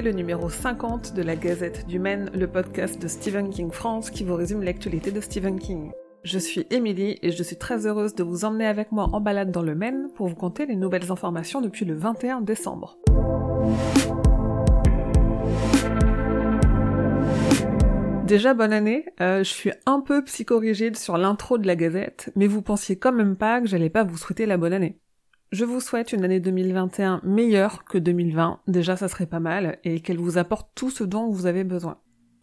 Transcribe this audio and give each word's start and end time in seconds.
le 0.00 0.12
numéro 0.12 0.48
50 0.48 1.14
de 1.14 1.22
la 1.22 1.36
Gazette 1.36 1.86
du 1.86 1.98
Maine, 1.98 2.30
le 2.34 2.46
podcast 2.46 3.00
de 3.00 3.08
Stephen 3.08 3.50
King 3.50 3.70
France 3.70 4.10
qui 4.10 4.24
vous 4.24 4.34
résume 4.34 4.62
l'actualité 4.62 5.10
de 5.10 5.20
Stephen 5.20 5.58
King. 5.58 5.92
Je 6.24 6.38
suis 6.38 6.66
Émilie 6.70 7.18
et 7.20 7.30
je 7.30 7.42
suis 7.42 7.56
très 7.56 7.86
heureuse 7.86 8.14
de 8.14 8.22
vous 8.22 8.44
emmener 8.44 8.66
avec 8.66 8.90
moi 8.90 9.10
en 9.12 9.20
balade 9.20 9.50
dans 9.50 9.60
le 9.60 9.74
Maine 9.74 10.08
pour 10.14 10.28
vous 10.28 10.34
conter 10.34 10.64
les 10.64 10.76
nouvelles 10.76 11.12
informations 11.12 11.60
depuis 11.60 11.84
le 11.84 11.94
21 11.94 12.40
décembre. 12.40 12.96
Déjà 18.26 18.54
bonne 18.54 18.72
année, 18.72 19.04
euh, 19.20 19.38
je 19.40 19.50
suis 19.50 19.72
un 19.84 20.00
peu 20.00 20.24
psychorigide 20.24 20.96
sur 20.96 21.18
l'intro 21.18 21.58
de 21.58 21.66
la 21.66 21.76
Gazette, 21.76 22.30
mais 22.34 22.46
vous 22.46 22.62
pensiez 22.62 22.96
quand 22.96 23.12
même 23.12 23.36
pas 23.36 23.60
que 23.60 23.66
j'allais 23.66 23.90
pas 23.90 24.04
vous 24.04 24.16
souhaiter 24.16 24.46
la 24.46 24.56
bonne 24.56 24.72
année. 24.72 24.98
Je 25.52 25.66
vous 25.66 25.80
souhaite 25.80 26.14
une 26.14 26.24
année 26.24 26.40
2021 26.40 27.20
meilleure 27.24 27.84
que 27.84 27.98
2020, 27.98 28.60
déjà 28.68 28.96
ça 28.96 29.06
serait 29.08 29.26
pas 29.26 29.38
mal, 29.38 29.78
et 29.84 30.00
qu'elle 30.00 30.16
vous 30.16 30.38
apporte 30.38 30.70
tout 30.74 30.88
ce 30.88 31.04
dont 31.04 31.28
vous 31.28 31.44
avez 31.44 31.62
besoin. 31.62 31.98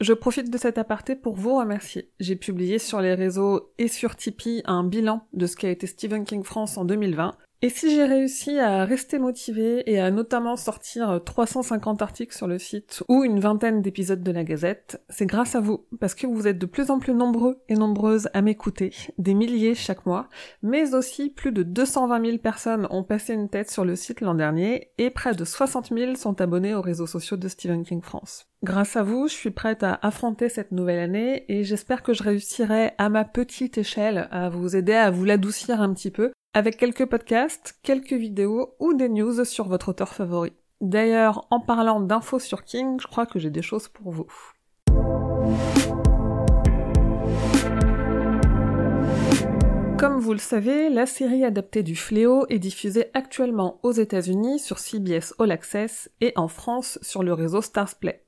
Je 0.00 0.14
profite 0.14 0.50
de 0.50 0.56
cet 0.56 0.78
aparté 0.78 1.14
pour 1.14 1.34
vous 1.34 1.58
remercier. 1.58 2.10
J'ai 2.18 2.34
publié 2.34 2.78
sur 2.78 3.02
les 3.02 3.12
réseaux 3.12 3.74
et 3.76 3.88
sur 3.88 4.16
Tipeee 4.16 4.62
un 4.64 4.84
bilan 4.84 5.26
de 5.34 5.44
ce 5.44 5.54
qu'a 5.54 5.68
été 5.68 5.86
Stephen 5.86 6.24
King 6.24 6.44
France 6.44 6.78
en 6.78 6.86
2020, 6.86 7.36
et 7.64 7.70
si 7.70 7.90
j'ai 7.90 8.04
réussi 8.04 8.58
à 8.58 8.84
rester 8.84 9.18
motivée 9.18 9.90
et 9.90 9.98
à 9.98 10.10
notamment 10.10 10.54
sortir 10.54 11.22
350 11.24 12.02
articles 12.02 12.36
sur 12.36 12.46
le 12.46 12.58
site 12.58 13.02
ou 13.08 13.24
une 13.24 13.40
vingtaine 13.40 13.80
d'épisodes 13.80 14.22
de 14.22 14.32
la 14.32 14.44
Gazette, 14.44 15.02
c'est 15.08 15.24
grâce 15.24 15.54
à 15.54 15.60
vous, 15.60 15.86
parce 15.98 16.14
que 16.14 16.26
vous 16.26 16.46
êtes 16.46 16.58
de 16.58 16.66
plus 16.66 16.90
en 16.90 16.98
plus 16.98 17.14
nombreux 17.14 17.62
et 17.70 17.74
nombreuses 17.74 18.28
à 18.34 18.42
m'écouter, 18.42 18.94
des 19.16 19.32
milliers 19.32 19.74
chaque 19.74 20.04
mois, 20.04 20.28
mais 20.62 20.94
aussi 20.94 21.30
plus 21.30 21.52
de 21.52 21.62
220 21.62 22.26
000 22.26 22.36
personnes 22.36 22.86
ont 22.90 23.02
passé 23.02 23.32
une 23.32 23.48
tête 23.48 23.70
sur 23.70 23.86
le 23.86 23.96
site 23.96 24.20
l'an 24.20 24.34
dernier 24.34 24.90
et 24.98 25.08
près 25.08 25.34
de 25.34 25.46
60 25.46 25.88
000 25.88 26.16
sont 26.16 26.42
abonnés 26.42 26.74
aux 26.74 26.82
réseaux 26.82 27.06
sociaux 27.06 27.38
de 27.38 27.48
Stephen 27.48 27.82
King 27.82 28.02
France. 28.02 28.44
Grâce 28.62 28.94
à 28.94 29.02
vous, 29.02 29.26
je 29.26 29.32
suis 29.32 29.50
prête 29.50 29.82
à 29.82 29.98
affronter 30.02 30.50
cette 30.50 30.72
nouvelle 30.72 31.00
année 31.00 31.46
et 31.48 31.64
j'espère 31.64 32.02
que 32.02 32.12
je 32.12 32.24
réussirai 32.24 32.92
à 32.98 33.08
ma 33.08 33.24
petite 33.24 33.78
échelle 33.78 34.28
à 34.32 34.50
vous 34.50 34.76
aider 34.76 34.92
à 34.92 35.10
vous 35.10 35.24
l'adoucir 35.24 35.80
un 35.80 35.94
petit 35.94 36.10
peu 36.10 36.30
avec 36.54 36.76
quelques 36.76 37.06
podcasts, 37.06 37.76
quelques 37.82 38.12
vidéos 38.12 38.76
ou 38.78 38.94
des 38.94 39.08
news 39.08 39.44
sur 39.44 39.66
votre 39.66 39.88
auteur 39.88 40.14
favori. 40.14 40.52
D'ailleurs, 40.80 41.48
en 41.50 41.58
parlant 41.58 42.00
d'infos 42.00 42.38
sur 42.38 42.62
King, 42.62 42.98
je 43.00 43.08
crois 43.08 43.26
que 43.26 43.40
j'ai 43.40 43.50
des 43.50 43.62
choses 43.62 43.88
pour 43.88 44.12
vous. 44.12 44.28
Comme 49.98 50.20
vous 50.20 50.32
le 50.32 50.38
savez, 50.38 50.90
la 50.90 51.06
série 51.06 51.44
adaptée 51.44 51.82
du 51.82 51.96
Fléau 51.96 52.46
est 52.48 52.58
diffusée 52.58 53.06
actuellement 53.14 53.80
aux 53.82 53.92
États-Unis 53.92 54.60
sur 54.60 54.78
CBS 54.78 55.34
All 55.40 55.50
Access 55.50 56.10
et 56.20 56.32
en 56.36 56.46
France 56.46 56.98
sur 57.02 57.24
le 57.24 57.32
réseau 57.32 57.62
Starsplay. 57.62 58.22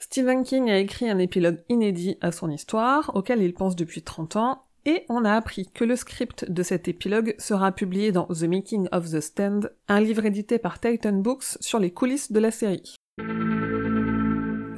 Stephen 0.00 0.44
King 0.44 0.70
a 0.70 0.78
écrit 0.78 1.10
un 1.10 1.18
épilogue 1.18 1.62
inédit 1.68 2.16
à 2.20 2.32
son 2.32 2.50
histoire, 2.50 3.12
auquel 3.14 3.42
il 3.42 3.52
pense 3.52 3.76
depuis 3.76 4.02
30 4.02 4.36
ans, 4.36 4.62
et 4.88 5.04
on 5.10 5.26
a 5.26 5.34
appris 5.34 5.68
que 5.74 5.84
le 5.84 5.96
script 5.96 6.50
de 6.50 6.62
cet 6.62 6.88
épilogue 6.88 7.34
sera 7.38 7.72
publié 7.72 8.10
dans 8.10 8.24
The 8.24 8.44
Making 8.44 8.88
of 8.90 9.10
the 9.10 9.20
Stand, 9.20 9.70
un 9.86 10.00
livre 10.00 10.24
édité 10.24 10.58
par 10.58 10.80
Titan 10.80 11.12
Books 11.12 11.58
sur 11.60 11.78
les 11.78 11.90
coulisses 11.90 12.32
de 12.32 12.40
la 12.40 12.50
série. 12.50 12.96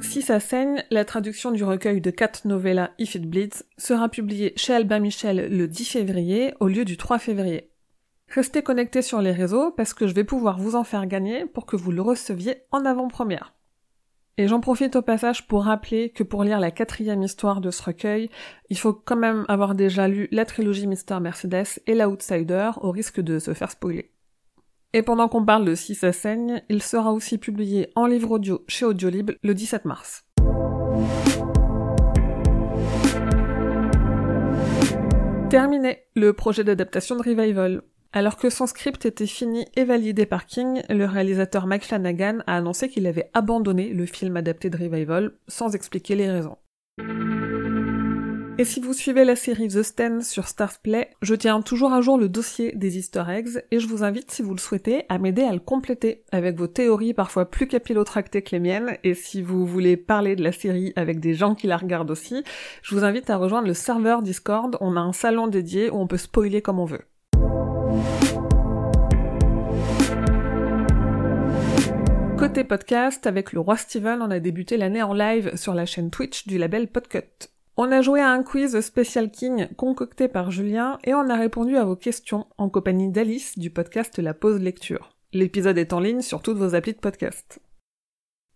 Si 0.01 0.21
ça 0.21 0.41
saigne, 0.41 0.83
la 0.89 1.05
traduction 1.05 1.51
du 1.51 1.63
recueil 1.63 2.01
de 2.01 2.11
quatre 2.11 2.45
novellas 2.45 2.91
If 2.99 3.15
It 3.15 3.25
Bleeds 3.25 3.63
sera 3.77 4.09
publiée 4.09 4.51
chez 4.57 4.73
Albin 4.73 4.99
Michel 4.99 5.47
le 5.49 5.67
10 5.69 5.85
février 5.85 6.53
au 6.59 6.67
lieu 6.67 6.83
du 6.83 6.97
3 6.97 7.17
février. 7.17 7.71
Restez 8.27 8.63
connectés 8.63 9.03
sur 9.03 9.21
les 9.21 9.31
réseaux 9.31 9.71
parce 9.71 9.93
que 9.93 10.07
je 10.07 10.13
vais 10.13 10.25
pouvoir 10.25 10.59
vous 10.59 10.75
en 10.75 10.83
faire 10.83 11.05
gagner 11.05 11.45
pour 11.45 11.65
que 11.65 11.77
vous 11.77 11.91
le 11.93 12.01
receviez 12.01 12.63
en 12.71 12.83
avant-première. 12.83 13.53
Et 14.37 14.47
j'en 14.47 14.61
profite 14.61 14.95
au 14.95 15.01
passage 15.01 15.47
pour 15.47 15.65
rappeler 15.65 16.09
que 16.09 16.23
pour 16.23 16.43
lire 16.43 16.59
la 16.59 16.71
quatrième 16.71 17.21
histoire 17.21 17.59
de 17.59 17.69
ce 17.69 17.83
recueil, 17.83 18.29
il 18.69 18.77
faut 18.77 18.93
quand 18.93 19.17
même 19.17 19.45
avoir 19.49 19.75
déjà 19.75 20.07
lu 20.07 20.29
la 20.31 20.45
trilogie 20.45 20.87
Mister 20.87 21.19
Mercedes 21.19 21.79
et 21.85 21.95
l'Outsider 21.95 22.71
au 22.81 22.91
risque 22.91 23.19
de 23.19 23.39
se 23.39 23.53
faire 23.53 23.71
spoiler. 23.71 24.11
Et 24.93 25.03
pendant 25.03 25.27
qu'on 25.27 25.45
parle 25.45 25.65
de 25.65 25.75
Si 25.75 25.95
ça 25.95 26.11
saigne, 26.11 26.61
il 26.69 26.81
sera 26.81 27.11
aussi 27.11 27.37
publié 27.37 27.91
en 27.95 28.05
livre 28.05 28.31
audio 28.31 28.63
chez 28.67 28.85
Audiolib 28.85 29.31
le 29.41 29.53
17 29.53 29.85
mars. 29.85 30.25
Terminé 35.49 36.03
le 36.15 36.31
projet 36.31 36.63
d'adaptation 36.63 37.17
de 37.17 37.23
Revival. 37.23 37.81
Alors 38.13 38.35
que 38.35 38.49
son 38.49 38.67
script 38.67 39.05
était 39.05 39.25
fini 39.25 39.65
et 39.77 39.85
validé 39.85 40.25
par 40.25 40.45
King, 40.45 40.81
le 40.89 41.05
réalisateur 41.05 41.65
Mike 41.65 41.85
Flanagan 41.85 42.39
a 42.45 42.57
annoncé 42.57 42.89
qu'il 42.89 43.07
avait 43.07 43.29
abandonné 43.33 43.93
le 43.93 44.05
film 44.05 44.35
adapté 44.35 44.69
de 44.69 44.77
Revival 44.77 45.31
sans 45.47 45.75
expliquer 45.75 46.15
les 46.15 46.29
raisons. 46.29 46.57
Et 48.57 48.65
si 48.65 48.81
vous 48.81 48.93
suivez 48.93 49.23
la 49.23 49.37
série 49.37 49.69
The 49.69 49.81
Stand 49.81 50.23
sur 50.23 50.47
Starsplay, 50.47 51.09
je 51.21 51.35
tiens 51.35 51.61
toujours 51.61 51.93
à 51.93 52.01
jour 52.01 52.17
le 52.17 52.27
dossier 52.27 52.73
des 52.73 52.97
easter 52.97 53.23
eggs 53.29 53.63
et 53.71 53.79
je 53.79 53.87
vous 53.87 54.03
invite, 54.03 54.29
si 54.29 54.41
vous 54.41 54.53
le 54.53 54.59
souhaitez, 54.59 55.05
à 55.07 55.17
m'aider 55.17 55.43
à 55.43 55.53
le 55.53 55.59
compléter 55.59 56.25
avec 56.33 56.57
vos 56.57 56.67
théories 56.67 57.13
parfois 57.13 57.49
plus 57.49 57.65
capillotractées 57.65 58.41
que 58.41 58.51
les 58.51 58.59
miennes 58.59 58.97
et 59.05 59.13
si 59.13 59.41
vous 59.41 59.65
voulez 59.65 59.95
parler 59.95 60.35
de 60.35 60.43
la 60.43 60.51
série 60.51 60.91
avec 60.97 61.21
des 61.21 61.33
gens 61.33 61.55
qui 61.55 61.65
la 61.65 61.77
regardent 61.77 62.11
aussi, 62.11 62.43
je 62.83 62.93
vous 62.93 63.05
invite 63.05 63.29
à 63.29 63.37
rejoindre 63.37 63.67
le 63.67 63.73
serveur 63.73 64.21
Discord, 64.21 64.77
on 64.81 64.97
a 64.97 64.99
un 64.99 65.13
salon 65.13 65.47
dédié 65.47 65.89
où 65.89 65.95
on 65.95 66.07
peut 66.07 66.17
spoiler 66.17 66.61
comme 66.61 66.79
on 66.79 66.85
veut. 66.85 67.05
Côté 72.41 72.63
podcast, 72.63 73.27
avec 73.27 73.53
le 73.53 73.59
roi 73.59 73.77
Steven, 73.77 74.19
on 74.19 74.31
a 74.31 74.39
débuté 74.39 74.75
l'année 74.75 75.03
en 75.03 75.13
live 75.13 75.55
sur 75.55 75.75
la 75.75 75.85
chaîne 75.85 76.09
Twitch 76.09 76.47
du 76.47 76.57
label 76.57 76.87
Podcut. 76.87 77.51
On 77.77 77.91
a 77.91 78.01
joué 78.01 78.19
à 78.19 78.31
un 78.31 78.41
quiz 78.41 78.81
spécial 78.81 79.29
King 79.29 79.67
concocté 79.75 80.27
par 80.27 80.49
Julien 80.49 80.97
et 81.03 81.13
on 81.13 81.29
a 81.29 81.35
répondu 81.35 81.77
à 81.77 81.85
vos 81.85 81.95
questions 81.95 82.47
en 82.57 82.67
compagnie 82.67 83.11
d'Alice 83.11 83.59
du 83.59 83.69
podcast 83.69 84.17
La 84.17 84.33
Pause 84.33 84.59
Lecture. 84.59 85.11
L'épisode 85.33 85.77
est 85.77 85.93
en 85.93 85.99
ligne 85.99 86.21
sur 86.21 86.41
toutes 86.41 86.57
vos 86.57 86.73
applis 86.73 86.93
de 86.93 86.97
podcast. 86.97 87.59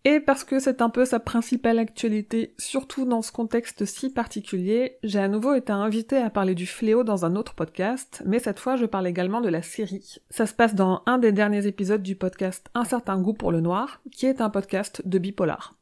Et 0.04 0.20
parce 0.20 0.44
que 0.44 0.60
c'est 0.60 0.82
un 0.82 0.88
peu 0.88 1.04
sa 1.04 1.18
principale 1.18 1.78
actualité, 1.80 2.54
surtout 2.58 3.04
dans 3.04 3.22
ce 3.22 3.32
contexte 3.32 3.84
si 3.84 4.10
particulier, 4.12 4.98
j'ai 5.02 5.18
à 5.18 5.26
nouveau 5.26 5.54
été 5.54 5.72
invité 5.72 6.16
à 6.16 6.30
parler 6.30 6.54
du 6.54 6.66
fléau 6.66 7.02
dans 7.02 7.24
un 7.24 7.34
autre 7.34 7.54
podcast, 7.54 8.22
mais 8.24 8.38
cette 8.38 8.60
fois 8.60 8.76
je 8.76 8.86
parle 8.86 9.08
également 9.08 9.40
de 9.40 9.48
la 9.48 9.62
série. 9.62 10.16
Ça 10.30 10.46
se 10.46 10.54
passe 10.54 10.76
dans 10.76 11.02
un 11.06 11.18
des 11.18 11.32
derniers 11.32 11.66
épisodes 11.66 12.02
du 12.02 12.14
podcast 12.14 12.68
Un 12.74 12.84
certain 12.84 13.20
goût 13.20 13.34
pour 13.34 13.50
le 13.50 13.60
noir, 13.60 14.00
qui 14.12 14.26
est 14.26 14.40
un 14.40 14.50
podcast 14.50 15.02
de 15.04 15.18
bipolar. 15.18 15.74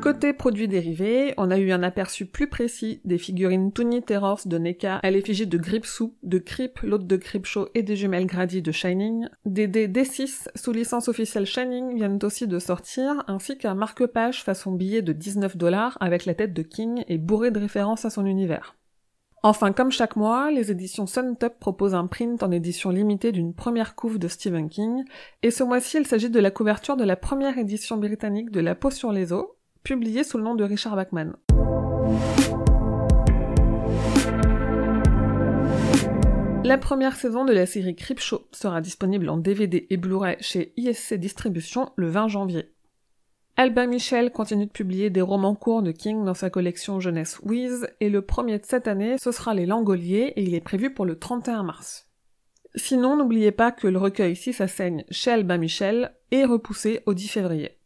Côté 0.00 0.32
produits 0.32 0.66
dérivés, 0.66 1.34
on 1.36 1.50
a 1.50 1.58
eu 1.58 1.72
un 1.72 1.82
aperçu 1.82 2.24
plus 2.24 2.46
précis 2.46 3.02
des 3.04 3.18
figurines 3.18 3.70
Toonie 3.70 4.02
Terrors 4.02 4.40
de 4.46 4.56
NECA 4.56 4.96
à 4.96 5.10
l'effigie 5.10 5.46
de 5.46 5.58
Gripsou, 5.58 6.14
de 6.22 6.38
Creep, 6.38 6.80
l'autre 6.80 7.04
de 7.04 7.16
Creepshow 7.16 7.68
et 7.74 7.82
des 7.82 7.96
jumelles 7.96 8.24
Grady 8.24 8.62
de 8.62 8.72
Shining. 8.72 9.28
Des 9.44 9.68
dés 9.68 9.88
D6 9.88 10.48
sous 10.54 10.72
licence 10.72 11.08
officielle 11.08 11.44
Shining 11.44 11.96
viennent 11.96 12.18
aussi 12.22 12.46
de 12.46 12.58
sortir, 12.58 13.24
ainsi 13.28 13.58
qu'un 13.58 13.74
marque-page 13.74 14.42
façon 14.42 14.72
billet 14.72 15.02
de 15.02 15.12
19 15.12 15.58
dollars 15.58 15.98
avec 16.00 16.24
la 16.24 16.32
tête 16.32 16.54
de 16.54 16.62
King 16.62 17.04
et 17.06 17.18
bourré 17.18 17.50
de 17.50 17.60
références 17.60 18.06
à 18.06 18.10
son 18.10 18.24
univers. 18.24 18.76
Enfin, 19.42 19.72
comme 19.72 19.90
chaque 19.90 20.16
mois, 20.16 20.50
les 20.50 20.70
éditions 20.70 21.06
Suntop 21.06 21.58
proposent 21.58 21.94
un 21.94 22.06
print 22.06 22.42
en 22.42 22.50
édition 22.50 22.88
limitée 22.88 23.32
d'une 23.32 23.54
première 23.54 23.94
couve 23.94 24.18
de 24.18 24.28
Stephen 24.28 24.70
King, 24.70 25.04
et 25.42 25.50
ce 25.50 25.62
mois-ci 25.62 25.98
il 25.98 26.06
s'agit 26.06 26.30
de 26.30 26.40
la 26.40 26.50
couverture 26.50 26.96
de 26.96 27.04
la 27.04 27.16
première 27.16 27.58
édition 27.58 27.98
britannique 27.98 28.50
de 28.50 28.60
La 28.60 28.74
peau 28.74 28.90
sur 28.90 29.12
les 29.12 29.32
os, 29.32 29.46
publié 29.82 30.24
sous 30.24 30.38
le 30.38 30.44
nom 30.44 30.54
de 30.54 30.64
Richard 30.64 30.96
Bachman. 30.96 31.34
La 36.62 36.78
première 36.78 37.16
saison 37.16 37.44
de 37.44 37.52
la 37.52 37.66
série 37.66 37.96
Creepshow 37.96 38.46
sera 38.52 38.80
disponible 38.80 39.28
en 39.28 39.38
DVD 39.38 39.86
et 39.90 39.96
Blu-ray 39.96 40.36
chez 40.40 40.72
ISC 40.76 41.14
Distribution 41.14 41.90
le 41.96 42.08
20 42.08 42.28
janvier. 42.28 42.72
Albin 43.56 43.86
Michel 43.86 44.30
continue 44.30 44.66
de 44.66 44.70
publier 44.70 45.10
des 45.10 45.20
romans 45.20 45.54
courts 45.54 45.82
de 45.82 45.90
King 45.90 46.24
dans 46.24 46.34
sa 46.34 46.48
collection 46.48 47.00
Jeunesse 47.00 47.40
Wiz, 47.42 47.88
et 48.00 48.08
le 48.08 48.22
premier 48.22 48.58
de 48.58 48.64
cette 48.64 48.88
année, 48.88 49.16
ce 49.18 49.32
sera 49.32 49.52
Les 49.52 49.66
Langoliers, 49.66 50.32
et 50.36 50.42
il 50.42 50.54
est 50.54 50.60
prévu 50.60 50.94
pour 50.94 51.04
le 51.04 51.18
31 51.18 51.62
mars. 51.62 52.08
Sinon, 52.74 53.16
n'oubliez 53.16 53.52
pas 53.52 53.72
que 53.72 53.88
le 53.88 53.98
recueil 53.98 54.36
Si 54.36 54.52
ça 54.52 54.68
saigne 54.68 55.04
chez 55.10 55.32
Albin 55.32 55.58
Michel 55.58 56.14
est 56.30 56.44
repoussé 56.44 57.02
au 57.06 57.14
10 57.14 57.28
février. 57.28 57.79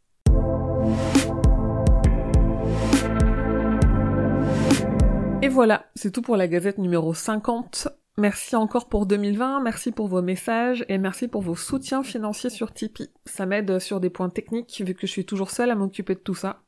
Et 5.45 5.47
voilà, 5.47 5.85
c'est 5.93 6.09
tout 6.09 6.23
pour 6.23 6.37
la 6.37 6.47
gazette 6.47 6.79
numéro 6.79 7.13
50. 7.13 7.87
Merci 8.17 8.55
encore 8.55 8.89
pour 8.89 9.05
2020, 9.05 9.59
merci 9.59 9.91
pour 9.91 10.07
vos 10.07 10.23
messages 10.23 10.83
et 10.89 10.97
merci 10.97 11.27
pour 11.27 11.43
vos 11.43 11.53
soutiens 11.53 12.01
financiers 12.01 12.49
sur 12.49 12.73
Tipeee. 12.73 13.11
Ça 13.27 13.45
m'aide 13.45 13.77
sur 13.77 13.99
des 13.99 14.09
points 14.09 14.31
techniques 14.31 14.81
vu 14.83 14.95
que 14.95 15.05
je 15.05 15.11
suis 15.11 15.23
toujours 15.23 15.51
seule 15.51 15.69
à 15.69 15.75
m'occuper 15.75 16.15
de 16.15 16.19
tout 16.19 16.33
ça. 16.33 16.63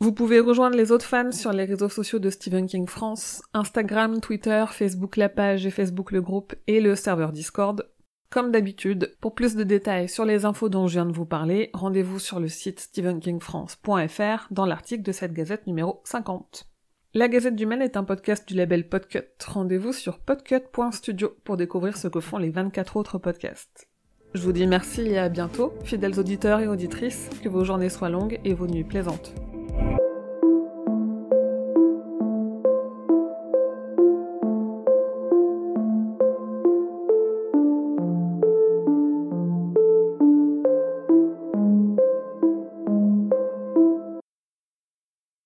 Vous 0.00 0.14
pouvez 0.14 0.40
rejoindre 0.40 0.74
les 0.74 0.90
autres 0.90 1.04
fans 1.04 1.32
sur 1.32 1.52
les 1.52 1.66
réseaux 1.66 1.90
sociaux 1.90 2.18
de 2.18 2.30
Stephen 2.30 2.66
King 2.66 2.88
France, 2.88 3.42
Instagram, 3.52 4.22
Twitter, 4.22 4.64
Facebook 4.70 5.18
la 5.18 5.28
page 5.28 5.66
et 5.66 5.70
Facebook 5.70 6.10
le 6.10 6.22
groupe 6.22 6.54
et 6.66 6.80
le 6.80 6.96
serveur 6.96 7.30
Discord. 7.30 7.86
Comme 8.30 8.52
d'habitude, 8.52 9.18
pour 9.20 9.34
plus 9.34 9.54
de 9.54 9.64
détails 9.64 10.08
sur 10.08 10.24
les 10.24 10.46
infos 10.46 10.70
dont 10.70 10.86
je 10.86 10.94
viens 10.94 11.04
de 11.04 11.12
vous 11.12 11.26
parler, 11.26 11.68
rendez-vous 11.74 12.20
sur 12.20 12.40
le 12.40 12.48
site 12.48 12.80
stephenkingfrance.fr 12.80 14.46
dans 14.50 14.64
l'article 14.64 15.02
de 15.02 15.12
cette 15.12 15.34
gazette 15.34 15.66
numéro 15.66 16.00
50. 16.04 16.67
La 17.14 17.26
Gazette 17.28 17.56
du 17.56 17.64
Maine 17.64 17.80
est 17.80 17.96
un 17.96 18.04
podcast 18.04 18.46
du 18.46 18.54
label 18.54 18.86
Podcut. 18.86 19.22
Rendez-vous 19.46 19.94
sur 19.94 20.18
podcut.studio 20.18 21.38
pour 21.42 21.56
découvrir 21.56 21.96
ce 21.96 22.06
que 22.06 22.20
font 22.20 22.36
les 22.36 22.50
24 22.50 22.98
autres 22.98 23.16
podcasts. 23.16 23.88
Je 24.34 24.42
vous 24.42 24.52
dis 24.52 24.66
merci 24.66 25.00
et 25.00 25.16
à 25.16 25.30
bientôt, 25.30 25.72
fidèles 25.84 26.20
auditeurs 26.20 26.60
et 26.60 26.68
auditrices, 26.68 27.30
que 27.42 27.48
vos 27.48 27.64
journées 27.64 27.88
soient 27.88 28.10
longues 28.10 28.38
et 28.44 28.52
vos 28.52 28.66
nuits 28.66 28.84
plaisantes. 28.84 29.32